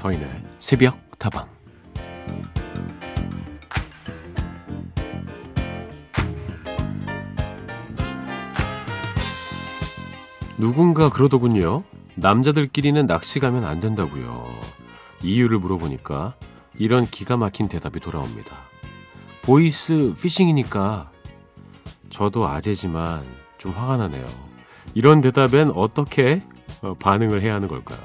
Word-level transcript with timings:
서인의 0.00 0.26
새벽 0.58 0.98
다방 1.18 1.46
누군가 10.56 11.10
그러더군요. 11.10 11.84
남자들끼리는 12.14 13.06
낚시 13.06 13.40
가면 13.40 13.66
안 13.66 13.80
된다고요. 13.80 14.46
이유를 15.22 15.58
물어보니까 15.58 16.34
이런 16.78 17.06
기가 17.06 17.36
막힌 17.36 17.68
대답이 17.68 18.00
돌아옵니다. 18.00 18.56
보이스 19.42 20.14
피싱이니까 20.18 21.10
저도 22.08 22.46
아재지만 22.46 23.26
좀 23.58 23.72
화가 23.72 23.98
나네요. 23.98 24.26
이런 24.94 25.20
대답엔 25.20 25.72
어떻게 25.74 26.42
어, 26.80 26.94
반응을 26.94 27.42
해야 27.42 27.54
하는 27.54 27.68
걸까요? 27.68 28.00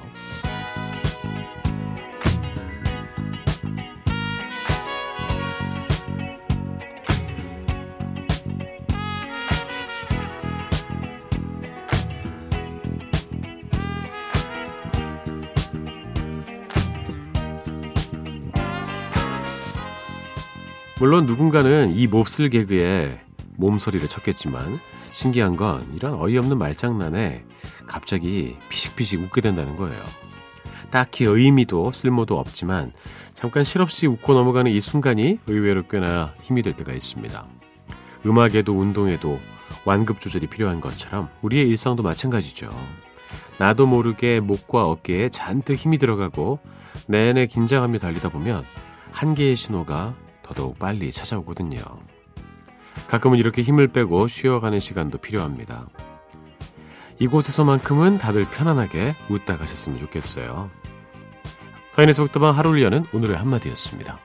물론 20.97 21.25
누군가는 21.25 21.93
이 21.93 22.07
몹쓸 22.07 22.49
개그에 22.49 23.19
몸서리를 23.57 24.07
쳤겠지만 24.07 24.79
신기한 25.11 25.57
건 25.57 25.85
이런 25.93 26.13
어이없는 26.13 26.57
말장난에 26.57 27.43
갑자기 27.85 28.55
피식피식 28.69 29.21
웃게 29.21 29.41
된다는 29.41 29.75
거예요. 29.75 30.01
딱히 30.91 31.25
의미도 31.25 31.91
쓸모도 31.91 32.39
없지만 32.39 32.93
잠깐 33.33 33.65
실없이 33.65 34.07
웃고 34.07 34.33
넘어가는 34.33 34.71
이 34.71 34.79
순간이 34.79 35.39
의외로 35.47 35.83
꽤나 35.83 36.33
힘이 36.41 36.61
될 36.61 36.73
때가 36.73 36.93
있습니다. 36.93 37.45
음악에도 38.25 38.73
운동에도 38.73 39.39
완급 39.83 40.21
조절이 40.21 40.47
필요한 40.47 40.79
것처럼 40.79 41.29
우리의 41.41 41.67
일상도 41.67 42.03
마찬가지죠. 42.03 42.69
나도 43.57 43.85
모르게 43.85 44.39
목과 44.39 44.85
어깨에 44.87 45.27
잔뜩 45.27 45.75
힘이 45.75 45.97
들어가고 45.97 46.59
내내 47.07 47.47
긴장하며 47.47 47.99
달리다 47.99 48.29
보면 48.29 48.63
한계의 49.11 49.57
신호가 49.57 50.15
더더욱 50.45 50.77
빨리 50.77 51.11
찾아오거든요. 51.11 51.81
가끔은 53.07 53.39
이렇게 53.39 53.61
힘을 53.61 53.87
빼고 53.87 54.27
쉬어가는 54.27 54.79
시간도 54.79 55.17
필요합니다. 55.17 55.87
이곳에서만큼은 57.19 58.19
다들 58.19 58.45
편안하게 58.45 59.15
웃다 59.29 59.57
가셨으면 59.57 59.99
좋겠어요. 59.99 60.69
서인의 61.93 62.13
속도방 62.13 62.57
하루를 62.57 62.83
여는 62.83 63.05
오늘의 63.13 63.37
한마디였습니다. 63.37 64.19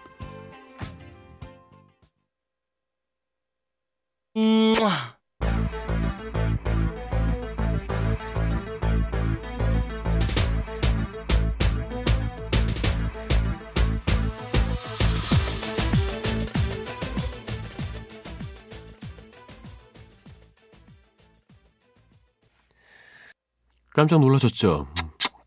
깜짝 23.93 24.21
놀라셨죠? 24.21 24.89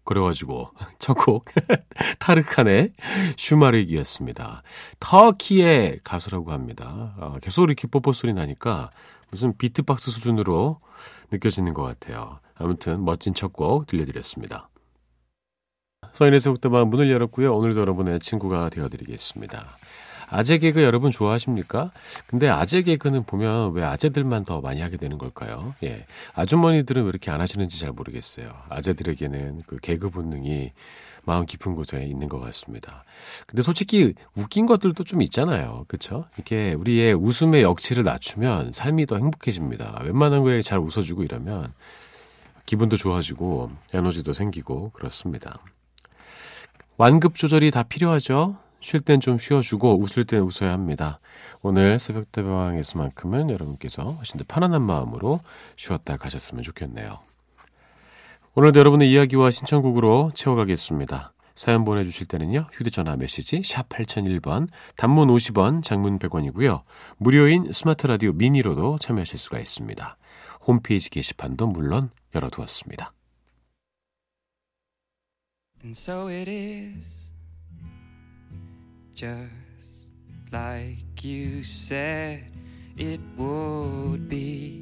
그래가지고 0.05 0.69
첫곡 0.99 1.45
타르칸의 2.19 2.91
슈마르기였습니다. 3.37 4.63
터키의 4.99 5.99
가수라고 6.03 6.51
합니다. 6.51 7.15
아, 7.19 7.37
계속 7.41 7.63
이렇게 7.63 7.87
뽀뽀 7.87 8.11
소리 8.11 8.33
나니까 8.33 8.89
무슨 9.31 9.57
비트박스 9.57 10.11
수준으로 10.11 10.81
느껴지는 11.31 11.73
것 11.73 11.83
같아요. 11.83 12.39
아무튼 12.55 13.03
멋진 13.05 13.33
첫 13.33 13.53
곡 13.53 13.87
들려드렸습니다. 13.87 14.69
서인의 16.11 16.39
세곡대방 16.41 16.89
문을 16.89 17.09
열었고요. 17.09 17.55
오늘도 17.55 17.79
여러분의 17.79 18.19
친구가 18.19 18.69
되어드리겠습니다. 18.69 19.65
아재 20.29 20.57
개그 20.57 20.83
여러분 20.83 21.11
좋아하십니까? 21.11 21.91
근데 22.27 22.49
아재 22.49 22.81
개그는 22.81 23.23
보면 23.23 23.73
왜 23.73 23.83
아재들만 23.83 24.45
더 24.45 24.61
많이 24.61 24.81
하게 24.81 24.97
되는 24.97 25.17
걸까요? 25.17 25.75
예. 25.83 26.05
아주머니들은 26.33 27.03
왜 27.03 27.09
이렇게 27.09 27.31
안 27.31 27.41
하시는지 27.41 27.79
잘 27.79 27.91
모르겠어요. 27.91 28.51
아재들에게는 28.69 29.61
그 29.67 29.77
개그 29.77 30.09
본능이 30.09 30.71
마음 31.25 31.45
깊은 31.45 31.75
곳에 31.75 32.03
있는 32.03 32.27
것 32.27 32.39
같습니다. 32.39 33.03
근데 33.47 33.61
솔직히 33.61 34.13
웃긴 34.35 34.65
것들도 34.65 35.03
좀 35.03 35.21
있잖아요. 35.21 35.85
그쵸? 35.87 36.25
이렇게 36.35 36.73
우리의 36.73 37.13
웃음의 37.13 37.63
역치를 37.63 38.03
낮추면 38.03 38.73
삶이 38.73 39.05
더 39.05 39.15
행복해집니다. 39.15 40.01
웬만한 40.03 40.43
거에 40.43 40.61
잘 40.61 40.79
웃어주고 40.79 41.23
이러면 41.23 41.73
기분도 42.65 42.97
좋아지고 42.97 43.71
에너지도 43.93 44.33
생기고 44.33 44.91
그렇습니다. 44.91 45.59
완급 46.97 47.35
조절이 47.35 47.71
다 47.71 47.83
필요하죠? 47.83 48.57
쉴 48.83 48.99
땐 48.99 49.21
좀 49.21 49.39
쉬어주고 49.39 49.99
웃을 49.99 50.25
땐 50.25 50.41
웃어야 50.41 50.73
합니다. 50.73 51.19
오늘 51.61 51.97
새벽대방에서만큼은 51.99 53.49
여러분께서 53.49 54.11
훨씬 54.11 54.37
더 54.37 54.43
편안한 54.47 54.81
마음으로 54.81 55.39
쉬었다 55.77 56.17
가셨으면 56.17 56.63
좋겠네요. 56.63 57.19
오늘도 58.55 58.79
여러분의 58.79 59.09
이야기와 59.11 59.49
신청곡으로 59.51 60.31
채워가겠습니다. 60.35 61.33
사연 61.55 61.85
보내주실 61.85 62.27
때는요. 62.27 62.67
휴대전화 62.73 63.15
메시지 63.15 63.61
샵 63.63 63.87
8001번, 63.89 64.67
단문 64.97 65.29
50원, 65.29 65.81
장문 65.81 66.19
100원이고요. 66.19 66.81
무료인 67.17 67.71
스마트라디오 67.71 68.33
미니로도 68.33 68.97
참여하실 68.99 69.39
수가 69.39 69.59
있습니다. 69.59 70.17
홈페이지 70.67 71.09
게시판도 71.09 71.67
물론 71.67 72.09
열어두었습니다. 72.35 73.13
And 75.83 75.97
so 75.97 76.27
it 76.27 76.49
is. 76.49 77.22
Just 79.13 80.11
like 80.51 81.23
you 81.23 81.63
said 81.63 82.43
it 82.97 83.19
would 83.37 84.27
be. 84.27 84.81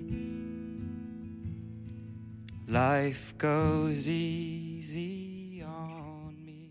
Life 2.67 3.37
goes 3.37 4.07
easy 4.09 5.61
on 5.63 6.35
me. 6.45 6.69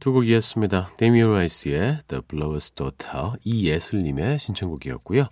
두 0.00 0.12
곡이었습니다. 0.12 0.96
데미오 0.96 1.32
라이스의 1.32 2.00
The 2.08 2.22
Blower's 2.22 2.74
Daughter, 2.74 3.34
이예슬님의 3.44 4.40
신청곡이었고요. 4.40 5.28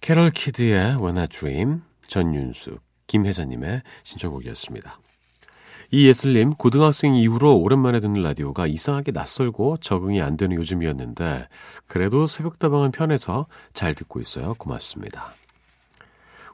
캐럴 0.00 0.30
키드의 0.30 0.96
When 0.96 1.18
I 1.18 1.26
Dream, 1.26 1.82
전윤숙, 2.06 2.80
김혜자님의 3.08 3.82
신청곡이었습니다. 4.04 5.00
이 5.90 6.06
예슬님, 6.06 6.54
고등학생 6.54 7.14
이후로 7.14 7.58
오랜만에 7.58 8.00
듣는 8.00 8.22
라디오가 8.22 8.66
이상하게 8.66 9.12
낯설고 9.12 9.78
적응이 9.78 10.20
안 10.20 10.36
되는 10.36 10.56
요즘이었는데, 10.56 11.48
그래도 11.86 12.26
새벽다방은 12.26 12.90
편해서 12.90 13.46
잘 13.72 13.94
듣고 13.94 14.20
있어요. 14.20 14.54
고맙습니다. 14.54 15.32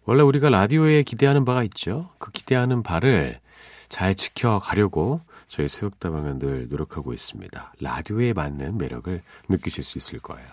원래 0.04 0.22
우리가 0.22 0.50
라디오에 0.50 1.03
기대하는 1.03 1.44
바가 1.44 1.62
있죠. 1.65 2.10
그 2.19 2.31
기대하는 2.32 2.82
바를 2.82 3.41
잘 3.88 4.15
지켜가려고 4.15 5.21
저희 5.48 5.69
새벽다방은 5.69 6.38
늘 6.38 6.69
노력하고 6.69 7.12
있습니다. 7.12 7.72
라디오에 7.81 8.32
맞는 8.32 8.78
매력을 8.78 9.22
느끼실 9.48 9.84
수 9.84 9.98
있을 9.98 10.18
거예요. 10.18 10.48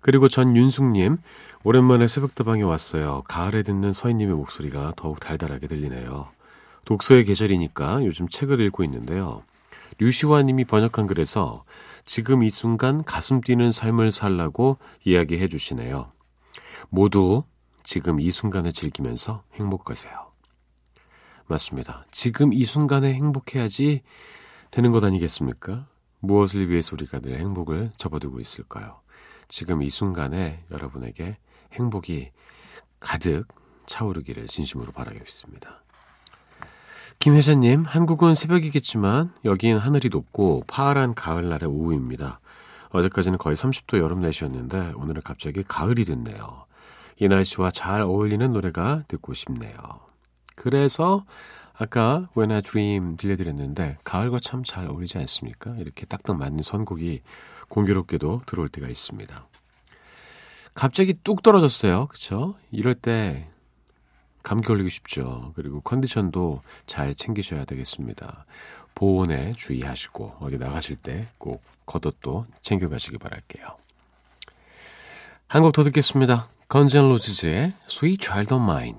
그리고 0.00 0.28
전 0.28 0.56
윤숙님, 0.56 1.18
오랜만에 1.64 2.08
새벽다방에 2.08 2.62
왔어요. 2.62 3.22
가을에 3.26 3.62
듣는 3.62 3.92
서인님의 3.92 4.34
목소리가 4.34 4.94
더욱 4.96 5.20
달달하게 5.20 5.66
들리네요. 5.66 6.28
독서의 6.84 7.24
계절이니까 7.24 8.04
요즘 8.04 8.28
책을 8.28 8.60
읽고 8.60 8.84
있는데요. 8.84 9.42
류시화 9.98 10.42
님이 10.42 10.64
번역한 10.64 11.06
글에서 11.06 11.64
지금 12.04 12.42
이 12.42 12.50
순간 12.50 13.04
가슴 13.04 13.40
뛰는 13.40 13.70
삶을 13.70 14.12
살라고 14.12 14.78
이야기해 15.04 15.48
주시네요. 15.48 16.12
모두 16.88 17.44
지금 17.82 18.20
이 18.20 18.30
순간을 18.30 18.72
즐기면서 18.72 19.42
행복하세요. 19.54 20.30
맞습니다. 21.46 22.04
지금 22.10 22.52
이 22.52 22.64
순간에 22.64 23.12
행복해야지 23.12 24.02
되는 24.70 24.92
것 24.92 25.02
아니겠습니까? 25.04 25.86
무엇을 26.20 26.68
위해서 26.68 26.94
우리가 26.94 27.20
늘 27.20 27.38
행복을 27.38 27.92
접어두고 27.96 28.40
있을까요? 28.40 29.00
지금 29.48 29.82
이 29.82 29.90
순간에 29.90 30.62
여러분에게 30.70 31.38
행복이 31.72 32.30
가득 33.00 33.48
차오르기를 33.86 34.46
진심으로 34.46 34.92
바라겠습니다. 34.92 35.82
김혜자님, 37.20 37.84
한국은 37.84 38.32
새벽이겠지만 38.32 39.34
여긴 39.44 39.76
하늘이 39.76 40.08
높고 40.08 40.64
파란 40.66 41.12
가을날의 41.12 41.68
오후입니다. 41.68 42.40
어제까지는 42.88 43.36
거의 43.36 43.56
30도 43.56 43.98
여름 43.98 44.20
날씨였는데 44.20 44.94
오늘은 44.96 45.20
갑자기 45.22 45.62
가을이 45.62 46.06
됐네요. 46.06 46.64
이 47.18 47.28
날씨와 47.28 47.72
잘 47.72 48.00
어울리는 48.00 48.50
노래가 48.50 49.04
듣고 49.06 49.34
싶네요. 49.34 49.74
그래서 50.56 51.26
아까 51.74 52.30
When 52.34 52.52
I 52.52 52.62
Dream 52.62 53.16
들려드렸는데 53.16 53.98
가을과 54.02 54.38
참 54.40 54.64
잘 54.64 54.86
어울리지 54.86 55.18
않습니까? 55.18 55.76
이렇게 55.76 56.06
딱딱 56.06 56.38
맞는 56.38 56.62
선곡이 56.62 57.20
공교롭게도 57.68 58.44
들어올 58.46 58.68
때가 58.68 58.88
있습니다. 58.88 59.46
갑자기 60.72 61.12
뚝 61.22 61.42
떨어졌어요. 61.42 62.06
그쵸? 62.06 62.54
이럴 62.70 62.94
때 62.94 63.50
감기 64.42 64.66
걸리기 64.68 64.88
쉽죠. 64.88 65.52
그리고 65.54 65.80
컨디션도 65.80 66.62
잘 66.86 67.14
챙기셔야 67.14 67.64
되겠습니다. 67.64 68.46
보온에 68.94 69.52
주의하시고 69.56 70.36
어디 70.40 70.56
나가실 70.58 70.96
때 70.96 71.26
꼭 71.38 71.62
겉옷도 71.86 72.46
챙겨가시기 72.62 73.18
바랄게요. 73.18 73.66
한 75.48 75.62
곡 75.62 75.72
더 75.72 75.82
듣겠습니다. 75.84 76.48
건젠 76.68 77.08
로지즈의 77.08 77.72
Sweet 77.88 78.24
Child 78.24 78.54
of 78.54 78.62
Mine. 78.62 78.98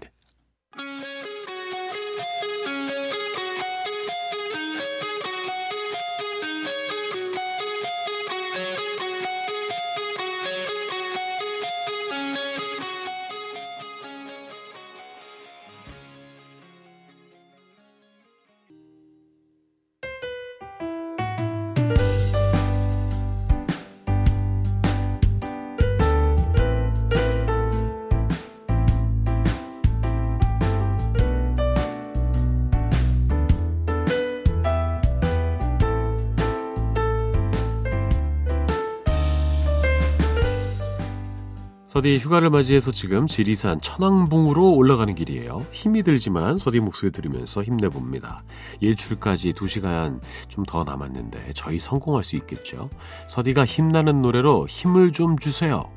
서디 41.91 42.19
휴가를 42.19 42.49
맞이해서 42.49 42.93
지금 42.93 43.27
지리산 43.27 43.81
천왕봉으로 43.81 44.75
올라가는 44.75 45.13
길이에요. 45.13 45.65
힘이 45.73 46.03
들지만 46.03 46.57
서디 46.57 46.79
목소리 46.79 47.11
들으면서 47.11 47.61
힘내봅니다. 47.63 48.45
일출까지 48.79 49.51
2시간 49.51 50.21
좀 50.47 50.63
더 50.65 50.85
남았는데 50.85 51.51
저희 51.53 51.79
성공할 51.79 52.23
수 52.23 52.37
있겠죠? 52.37 52.89
서디가 53.27 53.65
힘나는 53.65 54.21
노래로 54.21 54.67
힘을 54.69 55.11
좀 55.11 55.37
주세요. 55.37 55.91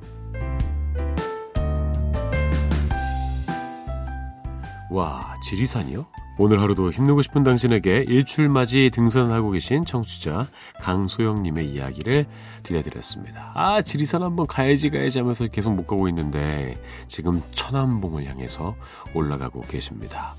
와, 4.91 5.37
지리산이요? 5.45 6.07
오늘 6.37 6.61
하루도 6.61 6.91
힘내고 6.91 7.23
싶은 7.23 7.45
당신에게 7.45 8.05
일출맞이 8.09 8.91
등산하고 8.93 9.53
계신 9.53 9.85
청취자 9.85 10.49
강소영님의 10.81 11.71
이야기를 11.71 12.27
들려드렸습니다. 12.65 13.53
아, 13.55 13.83
지리산 13.83 14.23
한번 14.23 14.47
가야지 14.49 14.91
가야지 14.91 15.21
하면서 15.21 15.47
계속 15.47 15.75
못 15.75 15.87
가고 15.87 16.09
있는데 16.09 16.81
지금 17.07 17.41
천안봉을 17.53 18.27
향해서 18.27 18.75
올라가고 19.15 19.61
계십니다. 19.63 20.35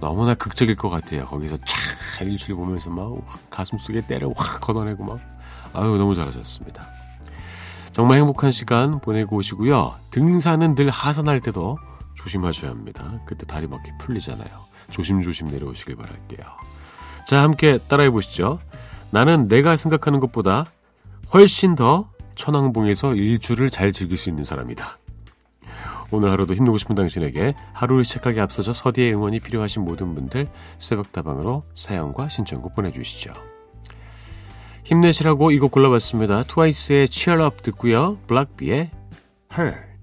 너무나 0.00 0.34
극적일 0.34 0.76
것 0.76 0.88
같아요. 0.88 1.26
거기서 1.26 1.56
촥 1.58 2.26
일출 2.26 2.56
보면서 2.56 2.88
막 2.88 3.14
가슴 3.50 3.76
속에 3.76 4.00
때를 4.00 4.30
확 4.34 4.60
걷어내고 4.62 5.04
막 5.04 5.18
아유 5.74 5.98
너무 5.98 6.14
잘하셨습니다. 6.14 6.86
정말 7.92 8.18
행복한 8.18 8.50
시간 8.50 8.98
보내고 8.98 9.36
오시고요. 9.36 9.94
등산은 10.10 10.74
늘 10.74 10.90
하산할 10.90 11.40
때도 11.40 11.78
조심하셔야 12.24 12.70
합니다. 12.70 13.20
그때 13.26 13.46
다리 13.46 13.66
막 13.66 13.80
이렇게 13.84 13.96
풀리잖아요. 13.98 14.48
조심조심 14.90 15.48
내려오시길 15.48 15.96
바랄게요. 15.96 16.46
자, 17.26 17.42
함께 17.42 17.78
따라해 17.88 18.10
보시죠. 18.10 18.58
나는 19.10 19.48
내가 19.48 19.76
생각하는 19.76 20.20
것보다 20.20 20.66
훨씬 21.32 21.74
더 21.74 22.10
천왕봉에서 22.34 23.14
일주를 23.14 23.70
잘 23.70 23.92
즐길 23.92 24.16
수 24.16 24.28
있는 24.28 24.42
사람이다. 24.42 24.98
오늘 26.10 26.30
하루도 26.30 26.54
힘내고 26.54 26.78
싶은 26.78 26.94
당신에게 26.94 27.54
하루를 27.72 28.04
시작하기 28.04 28.40
앞서서 28.40 28.72
서디의 28.72 29.14
응원이 29.14 29.40
필요하신 29.40 29.82
모든 29.82 30.14
분들 30.14 30.48
새벽다방으로 30.78 31.64
사연과 31.74 32.28
신청곡 32.28 32.74
보내주시죠. 32.74 33.32
힘내시라고 34.84 35.50
이곡 35.50 35.72
골라봤습니다. 35.72 36.44
트와이스의 36.44 37.08
Cheer 37.10 37.42
Up 37.44 37.62
듣고요. 37.62 38.18
블락비의 38.26 38.90
Her 39.56 39.93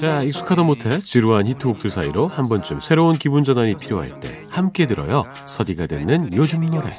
자, 0.00 0.22
익숙하다 0.22 0.62
못해 0.62 1.00
지루한 1.00 1.46
히트곡들 1.46 1.90
사이로 1.90 2.28
한 2.28 2.48
번쯤 2.48 2.80
새로운 2.80 3.16
기분 3.16 3.44
전환이 3.44 3.74
필요할 3.76 4.20
때 4.20 4.46
함께 4.50 4.86
들어요. 4.86 5.24
서디가 5.46 5.86
듣는 5.86 6.32
요즘 6.34 6.68
노래. 6.70 6.90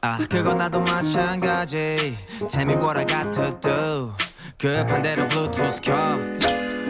아, 0.00 0.18
그건 0.28 0.58
나도 0.58 0.80
마찬가지. 0.80 2.16
Tell 2.48 2.68
me 2.68 2.74
what 2.74 2.98
I 2.98 3.06
got 3.06 3.32
to 3.32 3.60
do. 3.60 4.12
급한 4.58 5.02
대로 5.02 5.26
블루투스 5.28 5.80
켜. 5.80 5.94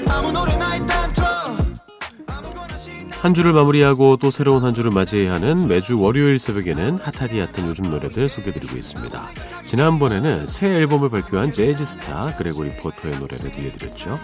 아무 0.08 0.32
노래나 0.32 0.76
일단 0.76 1.12
틀어. 1.12 1.26
한 3.20 3.32
주를 3.32 3.54
마무리하고 3.54 4.18
또 4.18 4.30
새로운 4.30 4.62
한 4.64 4.74
주를 4.74 4.90
맞이해야 4.90 5.32
하는 5.32 5.66
매주 5.66 5.98
월요일 5.98 6.38
새벽에는 6.38 6.98
핫하디 6.98 7.40
핫한 7.40 7.66
요즘 7.70 7.84
노래들 7.84 8.28
소개드리고 8.28 8.76
있습니다. 8.76 9.28
지난번에는 9.64 10.46
새 10.46 10.66
앨범을 10.68 11.08
발표한 11.08 11.50
재즈 11.50 11.86
스타 11.86 12.36
그레고리 12.36 12.76
포터의 12.76 13.18
노래를 13.18 13.50
들려드렸죠. 13.50 14.20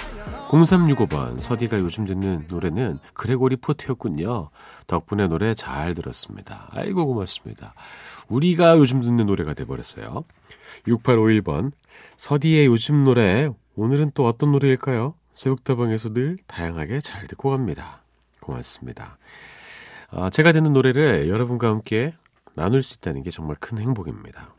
0365번 0.51 1.41
서디가 1.41 1.79
요즘 1.79 2.05
듣는 2.05 2.45
노래는 2.51 2.99
그레고리 3.15 3.57
포터였군요. 3.57 4.51
덕분에 4.87 5.29
노래 5.29 5.55
잘 5.55 5.95
들었습니다. 5.95 6.69
아이고 6.73 7.07
고맙습니다. 7.07 7.73
우리가 8.31 8.79
요즘 8.79 9.03
듣는 9.03 9.27
노래가 9.27 9.53
돼버렸어요. 9.53 10.25
6851번 10.87 11.73
서디의 12.17 12.67
요즘 12.67 13.05
노래 13.05 13.51
오늘은 13.77 14.13
또 14.15 14.27
어떤 14.27 14.53
노래일까요? 14.53 15.15
새벽다방에서 15.35 16.13
늘 16.13 16.39
다양하게 16.47 17.01
잘 17.01 17.27
듣고 17.27 17.51
갑니다. 17.51 18.03
고맙습니다. 18.41 19.19
아, 20.11 20.31
제가 20.31 20.53
듣는 20.53 20.73
노래를 20.73 21.29
여러분과 21.29 21.69
함께 21.69 22.15
나눌 22.57 22.83
수 22.83 22.97
있다는 22.97 23.23
게 23.23 23.31
정말 23.31 23.57
큰 23.61 23.79
행복입니다. 23.79 24.55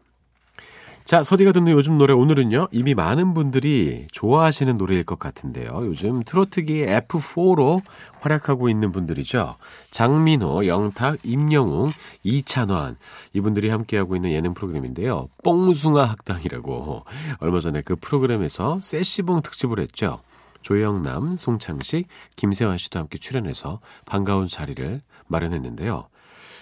자, 1.05 1.23
서디가 1.23 1.51
듣는 1.51 1.73
요즘 1.73 1.97
노래 1.97 2.13
오늘은요. 2.13 2.69
이미 2.71 2.93
많은 2.93 3.33
분들이 3.33 4.07
좋아하시는 4.11 4.77
노래일 4.77 5.03
것 5.03 5.19
같은데요. 5.19 5.85
요즘 5.85 6.23
트로트기 6.23 6.85
F4로 6.85 7.81
활약하고 8.21 8.69
있는 8.69 8.91
분들이죠. 8.91 9.55
장민호, 9.89 10.67
영탁, 10.67 11.19
임영웅, 11.23 11.89
이찬환 12.23 12.97
이분들이 13.33 13.69
함께하고 13.69 14.15
있는 14.15 14.31
예능 14.31 14.53
프로그램인데요. 14.53 15.27
뽕숭아 15.43 16.05
학당이라고 16.05 17.03
얼마 17.39 17.59
전에 17.59 17.81
그 17.81 17.95
프로그램에서 17.95 18.79
세시봉 18.81 19.41
특집을 19.41 19.79
했죠. 19.79 20.19
조영남, 20.61 21.35
송창식, 21.35 22.07
김세환 22.35 22.77
씨도 22.77 22.99
함께 22.99 23.17
출연해서 23.17 23.79
반가운 24.05 24.47
자리를 24.47 25.01
마련했는데요. 25.27 26.07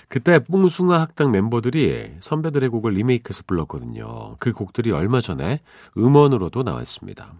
그때 0.09 0.39
뽕숭아 0.39 0.99
학당 0.99 1.31
멤버들이 1.31 2.15
선배들의 2.19 2.69
곡을 2.69 2.93
리메이크해서 2.93 3.43
불렀거든요. 3.45 4.35
그 4.39 4.51
곡들이 4.51 4.91
얼마 4.91 5.21
전에 5.21 5.61
음원으로도 5.95 6.63
나왔습니다. 6.63 7.33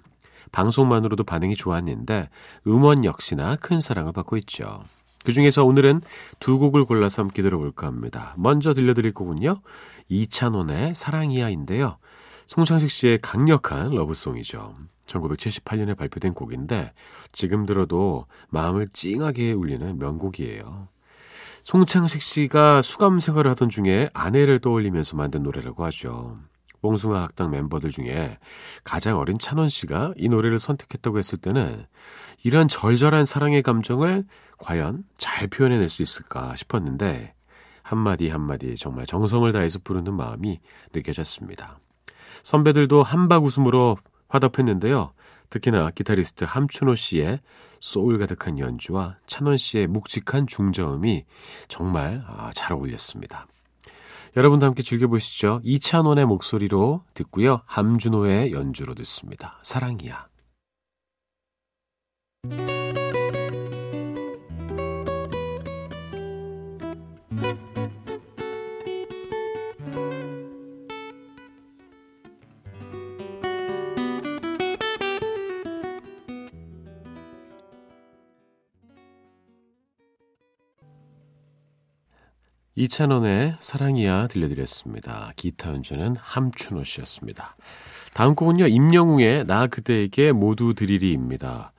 방송만으로도 0.52 1.24
반응이 1.24 1.56
좋았는데 1.56 2.30
음원 2.68 3.06
역시나 3.06 3.56
큰 3.56 3.82
사랑을 3.82 4.14
받고 4.14 4.38
있죠. 4.38 4.84
그 5.26 5.32
중에서 5.32 5.66
오늘은 5.66 6.02
두 6.40 6.60
곡을 6.60 6.86
골라서 6.86 7.24
함께 7.24 7.42
들어볼까 7.42 7.88
합니다. 7.88 8.36
먼저 8.38 8.74
들려드릴 8.74 9.14
곡은요. 9.14 9.62
이찬원의 10.08 10.94
사랑이야인데요. 10.94 11.98
송창식 12.46 12.90
씨의 12.90 13.20
강력한 13.22 13.92
러브송이죠. 13.92 14.76
1978년에 15.08 15.98
발표된 15.98 16.34
곡인데 16.34 16.94
지금 17.32 17.66
들어도 17.66 18.28
마음을 18.50 18.88
찡하게 18.88 19.54
울리는 19.54 19.98
명곡이에요. 19.98 20.88
송창식 21.70 22.24
씨가 22.24 22.82
수감 22.82 23.20
생활을 23.20 23.52
하던 23.52 23.70
중에 23.70 24.10
아내를 24.16 24.58
떠올리면서 24.58 25.16
만든 25.16 25.44
노래라고 25.44 25.86
하죠. 25.86 26.40
몽숭아 26.82 27.22
학당 27.22 27.52
멤버들 27.52 27.92
중에 27.92 28.40
가장 28.84 29.20
어린 29.20 29.38
찬원 29.38 29.70
씨가 29.70 30.16
이 30.18 30.30
노래를 30.30 30.58
선택했다고 30.58 31.20
했을 31.20 31.38
때는 31.38 31.86
이런 32.44 32.68
절절한 32.68 33.24
사랑의 33.24 33.62
감정을 33.62 34.24
과연 34.58 35.04
잘 35.18 35.48
표현해낼 35.48 35.90
수 35.90 36.02
있을까 36.02 36.56
싶었는데 36.56 37.36
한마디 37.84 38.30
한마디 38.30 38.76
정말 38.76 39.06
정성을 39.06 39.52
다해서 39.52 39.78
부르는 39.84 40.16
마음이 40.16 40.60
느껴졌습니다. 40.92 41.78
선배들도 42.42 43.04
한박 43.04 43.44
웃음으로 43.44 44.00
화답했는데요. 44.28 45.14
특히나 45.50 45.90
기타리스트 45.92 46.46
함춘호 46.46 46.96
씨의 46.96 47.40
소울 47.80 48.18
가득한 48.18 48.60
연주와 48.60 49.18
찬원 49.26 49.58
씨의 49.58 49.88
묵직한 49.88 50.48
중저음이 50.48 51.26
정말 51.68 52.24
아, 52.28 52.52
잘 52.54 52.74
어울렸습니다. 52.74 53.48
여러분도 54.38 54.66
함께 54.66 54.84
즐겨보시죠. 54.84 55.62
이찬원의 55.64 56.26
목소리로 56.26 57.04
듣고요. 57.14 57.62
함준호의 57.66 58.52
연주로 58.52 58.94
듣습니다. 58.94 59.60
사랑이야. 59.64 60.28
2,000원의 82.80 83.58
사랑이야 83.60 84.28
들려드렸습니다. 84.28 85.34
기타 85.36 85.72
연주는 85.72 86.16
함춘호 86.18 86.86
씨였습니다. 86.86 87.58
다음 88.14 88.36
곡은요, 88.36 88.68
임영웅의 88.68 89.44
나 89.48 89.68
그대에게 89.68 90.32
모두 90.32 90.74
드리리입니다. 90.74 91.74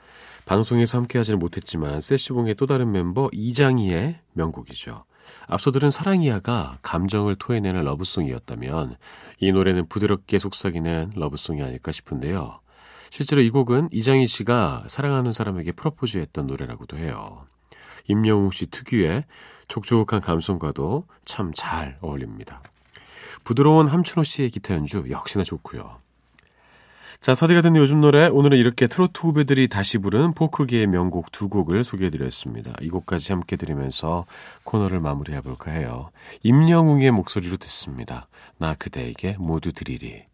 방송에서 0.44 0.98
함께하지는 0.98 1.38
못했지만 1.38 2.02
세시봉의 2.02 2.56
또 2.56 2.66
다른 2.66 2.92
멤버 2.92 3.30
이장희의 3.32 4.20
명곡이죠. 4.34 5.04
앞서 5.46 5.70
들은 5.70 5.88
사랑이야가 5.88 6.80
감정을 6.82 7.36
토해내는 7.36 7.82
러브송이었다면 7.84 8.96
이 9.38 9.52
노래는 9.52 9.86
부드럽게 9.88 10.38
속삭이는 10.38 11.12
러브송이 11.16 11.62
아닐까 11.62 11.92
싶은데요. 11.92 12.60
실제로 13.08 13.40
이 13.40 13.48
곡은 13.48 13.88
이장희 13.90 14.26
씨가 14.26 14.84
사랑하는 14.88 15.30
사람에게 15.30 15.72
프로포즈했던 15.72 16.46
노래라고도 16.46 16.98
해요. 16.98 17.46
임영웅 18.08 18.50
씨 18.50 18.66
특유의 18.66 19.24
촉촉한 19.68 20.20
감성과도 20.20 21.06
참 21.24 21.52
잘 21.54 21.96
어울립니다. 22.00 22.62
부드러운 23.44 23.86
함춘호 23.88 24.24
씨의 24.24 24.50
기타 24.50 24.74
연주 24.74 25.04
역시나 25.08 25.44
좋고요. 25.44 25.98
자, 27.20 27.34
서디가 27.34 27.60
듣는 27.60 27.78
요즘 27.80 28.00
노래 28.00 28.28
오늘은 28.28 28.56
이렇게 28.56 28.86
트로트 28.86 29.20
후배들이 29.20 29.68
다시 29.68 29.98
부른 29.98 30.32
포크기의 30.32 30.86
명곡 30.86 31.30
두 31.30 31.50
곡을 31.50 31.84
소개해드렸습니다. 31.84 32.72
이 32.80 32.88
곡까지 32.88 33.32
함께 33.32 33.56
들으면서 33.56 34.24
코너를 34.64 35.00
마무리해볼까 35.00 35.70
해요. 35.70 36.10
임영웅의 36.42 37.10
목소리로 37.10 37.58
듣습니다. 37.58 38.26
나 38.56 38.74
그대에게 38.74 39.36
모두 39.38 39.72
드리리. 39.72 40.29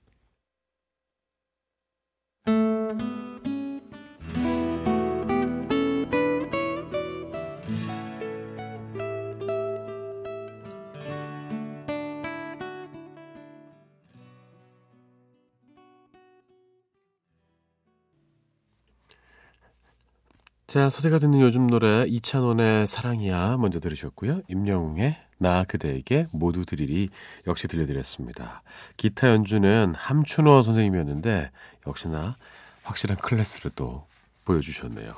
자, 20.76 20.90
서디가 20.90 21.18
듣는 21.18 21.40
요즘 21.40 21.68
노래 21.68 22.04
이찬원의 22.06 22.86
사랑이야 22.86 23.56
먼저 23.56 23.80
들으셨고요. 23.80 24.42
임영웅의 24.46 25.16
나 25.38 25.64
그대에게 25.64 26.26
모두 26.32 26.66
드리리 26.66 27.08
역시 27.46 27.66
들려드렸습니다. 27.66 28.60
기타 28.98 29.30
연주는 29.30 29.94
함춘호 29.96 30.60
선생님이었는데 30.60 31.50
역시나 31.86 32.36
확실한 32.82 33.16
클래스를 33.16 33.70
또 33.74 34.04
보여주셨네요. 34.44 35.14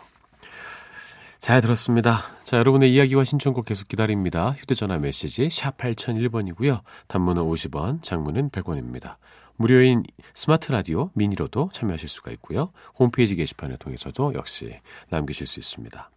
잘 1.41 1.61
들었습니다. 1.61 2.19
자, 2.45 2.57
여러분의 2.59 2.95
이야기와 2.95 3.25
신청곡 3.25 3.65
계속 3.65 3.89
기다립니다. 3.89 4.53
휴대전화 4.53 4.99
메시지 4.99 5.51
샵 5.51 5.77
8001번이고요. 5.77 6.83
단문은 7.09 7.43
50원, 7.43 8.05
장문은 8.05 8.51
100원입니다. 8.51 9.17
무료인 9.59 10.05
스마트 10.35 10.71
라디오 10.71 11.11
미니로도 11.15 11.71
참여하실 11.73 12.09
수가 12.09 12.31
있고요. 12.33 12.71
홈페이지 12.97 13.35
게시판을 13.35 13.77
통해서도 13.77 14.35
역시 14.35 14.79
남기실 15.11 15.49
수 15.49 15.59
있습니다. 15.59 16.11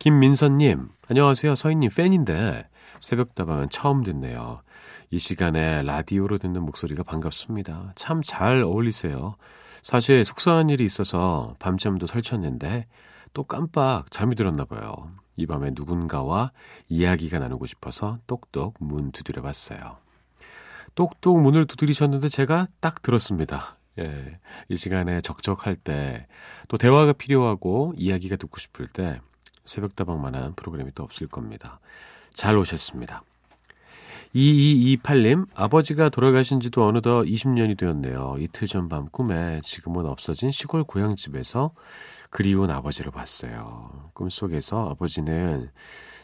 김민선님, 0.00 0.88
안녕하세요. 1.08 1.54
서인님 1.54 1.90
팬인데 1.94 2.68
새벽다방은 2.98 3.68
처음 3.70 4.02
듣네요. 4.02 4.62
이 5.10 5.20
시간에 5.20 5.82
라디오로 5.84 6.38
듣는 6.38 6.62
목소리가 6.62 7.04
반갑습니다. 7.04 7.92
참 7.94 8.22
잘 8.24 8.64
어울리세요. 8.64 9.36
사실 9.80 10.24
속상한 10.24 10.68
일이 10.68 10.84
있어서 10.84 11.54
밤잠도 11.60 12.08
설쳤는데 12.08 12.86
또 13.34 13.44
깜빡 13.44 14.10
잠이 14.10 14.34
들었나 14.34 14.64
봐요. 14.64 15.12
이 15.36 15.46
밤에 15.46 15.70
누군가와 15.74 16.50
이야기가 16.88 17.38
나누고 17.38 17.66
싶어서 17.66 18.18
똑똑 18.26 18.74
문 18.80 19.12
두드려 19.12 19.42
봤어요. 19.42 19.98
똑똑 20.94 21.40
문을 21.40 21.66
두드리셨는데 21.66 22.28
제가 22.28 22.68
딱 22.80 23.02
들었습니다. 23.02 23.78
예. 23.98 24.38
이 24.68 24.76
시간에 24.76 25.20
적적할 25.20 25.76
때, 25.76 26.26
또 26.68 26.78
대화가 26.78 27.12
필요하고 27.12 27.92
이야기가 27.96 28.36
듣고 28.36 28.58
싶을 28.58 28.86
때, 28.86 29.20
새벽다방만한 29.64 30.54
프로그램이 30.54 30.92
또 30.94 31.02
없을 31.02 31.26
겁니다. 31.26 31.80
잘 32.30 32.56
오셨습니다. 32.56 33.22
2228님, 34.34 35.46
아버지가 35.54 36.08
돌아가신 36.08 36.60
지도 36.60 36.86
어느덧 36.86 37.24
20년이 37.24 37.76
되었네요. 37.76 38.36
이틀 38.38 38.66
전 38.66 38.88
밤 38.88 39.06
꿈에 39.10 39.60
지금은 39.62 40.06
없어진 40.06 40.50
시골 40.50 40.84
고향집에서 40.84 41.72
그리운 42.30 42.70
아버지를 42.70 43.12
봤어요. 43.12 44.10
꿈속에서 44.14 44.88
아버지는 44.88 45.70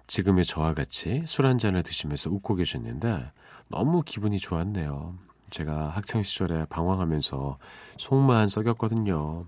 지금의 0.06 0.46
저와 0.46 0.72
같이 0.72 1.22
술 1.26 1.46
한잔을 1.46 1.82
드시면서 1.82 2.30
웃고 2.30 2.54
계셨는데, 2.54 3.30
너무 3.68 4.02
기분이 4.02 4.38
좋았네요. 4.38 5.14
제가 5.50 5.88
학창 5.88 6.22
시절에 6.22 6.66
방황하면서 6.66 7.58
속만 7.98 8.48
썩였거든요. 8.48 9.46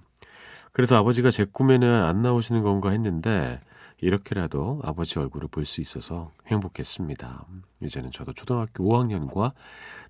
그래서 0.73 0.97
아버지가 0.97 1.31
제 1.31 1.45
꿈에는 1.45 2.05
안 2.05 2.23
나오시는 2.23 2.62
건가 2.62 2.91
했는데 2.91 3.61
이렇게라도 3.99 4.81
아버지 4.85 5.19
얼굴을 5.19 5.49
볼 5.49 5.67
수 5.67 5.81
있어서 5.81 6.33
행복했습니다. 6.47 7.47
이제는 7.83 8.11
저도 8.12 8.33
초등학교 8.33 8.85
5학년과 8.85 9.53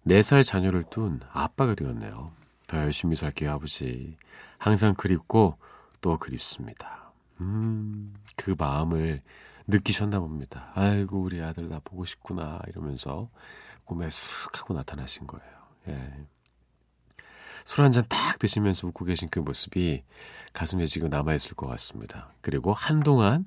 4살 0.06 0.44
자녀를 0.44 0.84
둔 0.84 1.20
아빠가 1.32 1.74
되었네요. 1.74 2.30
더 2.68 2.76
열심히 2.78 3.16
살게요, 3.16 3.50
아버지. 3.52 4.16
항상 4.58 4.94
그립고 4.94 5.56
또 6.00 6.18
그립습니다. 6.18 7.10
음, 7.40 8.14
그 8.36 8.54
마음을 8.56 9.22
느끼셨나 9.66 10.20
봅니다. 10.20 10.70
아이고, 10.74 11.20
우리 11.20 11.42
아들 11.42 11.68
나 11.68 11.80
보고 11.82 12.04
싶구나, 12.04 12.60
이러면서 12.68 13.28
꿈에 13.84 14.08
쓱 14.08 14.56
하고 14.58 14.74
나타나신 14.74 15.26
거예요. 15.26 15.52
예. 15.88 16.26
술 17.64 17.84
한 17.84 17.92
잔 17.92 18.04
딱 18.08 18.38
드시면서 18.38 18.86
웃고 18.88 19.04
계신 19.04 19.28
그 19.28 19.38
모습이 19.38 20.02
가슴에 20.52 20.86
지금 20.86 21.08
남아있을 21.08 21.54
것 21.54 21.66
같습니다. 21.68 22.32
그리고 22.40 22.72
한동안 22.72 23.44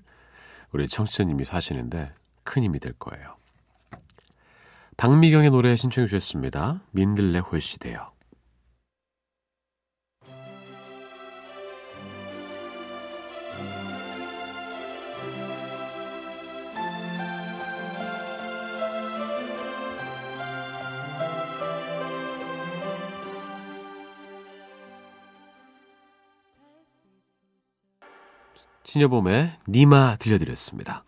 우리 0.71 0.87
청취자님이 0.87 1.45
사시는데 1.45 2.13
큰 2.43 2.63
힘이 2.63 2.79
될 2.79 2.93
거예요. 2.93 3.35
박미경의 4.97 5.49
노래 5.49 5.75
신청해 5.75 6.07
주셨습니다. 6.07 6.81
민들레 6.91 7.39
홀시대요. 7.39 8.12
신여범의 28.93 29.51
니마 29.69 30.17
들려드렸습니다. 30.17 31.03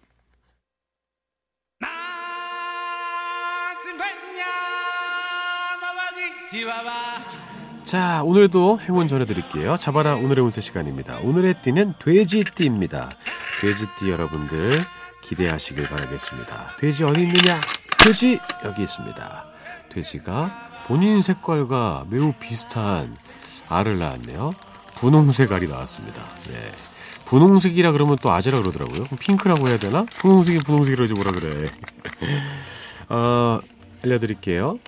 자, 7.83 8.23
오늘도 8.23 8.79
행운 8.79 9.07
전해드릴게요. 9.07 9.77
잡아라 9.77 10.15
오늘의 10.15 10.43
운세 10.43 10.61
시간입니다. 10.61 11.19
오늘의 11.19 11.61
띠는 11.61 11.93
돼지띠입니다. 11.99 13.11
돼지띠 13.61 14.09
여러분들 14.09 14.71
기대하시길 15.21 15.87
바라겠습니다. 15.87 16.77
돼지 16.79 17.03
어디 17.03 17.21
있느냐? 17.21 17.61
돼지 17.99 18.39
여기 18.65 18.81
있습니다. 18.81 19.45
돼지가 19.89 20.69
본인 20.87 21.21
색깔과 21.21 22.07
매우 22.09 22.33
비슷한 22.39 23.13
알을 23.69 23.99
낳았네요. 23.99 24.49
분홍색 24.95 25.51
알이 25.51 25.67
나왔습니다. 25.67 26.25
네. 26.49 26.65
분홍색이라 27.25 27.91
그러면 27.91 28.17
또 28.22 28.32
아재라 28.32 28.60
그러더라고요. 28.60 29.05
핑크라고 29.20 29.67
해야 29.67 29.77
되나? 29.77 30.05
분홍색이 30.22 30.60
분홍색이라지 30.60 31.13
뭐라 31.13 31.32
그래. 31.32 31.67
어, 33.10 33.60
알려드릴게요. 34.03 34.79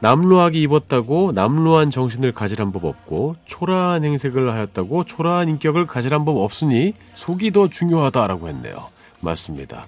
남루하게 0.00 0.60
입었다고 0.60 1.32
남루한 1.32 1.90
정신을 1.90 2.32
가지란 2.32 2.70
법 2.70 2.84
없고 2.84 3.36
초라한 3.46 4.04
행색을 4.04 4.52
하였다고 4.52 5.04
초라한 5.04 5.48
인격을 5.48 5.86
가지란 5.86 6.24
법 6.24 6.36
없으니 6.38 6.92
속이 7.14 7.52
더 7.52 7.68
중요하다라고 7.68 8.48
했네요. 8.48 8.76
맞습니다. 9.20 9.86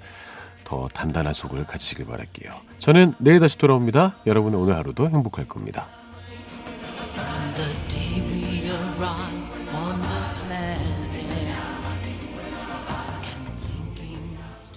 더 0.65 0.89
단단한 0.93 1.33
속을 1.35 1.67
가지시길 1.67 2.07
바랄게요. 2.07 2.53
저는 2.79 3.15
내일 3.19 3.41
다시 3.41 3.59
돌아옵니다. 3.59 4.17
여러분의 4.27 4.61
오늘 4.61 4.77
하루도 4.77 5.09
행복할 5.09 5.47
겁니다. 5.47 5.87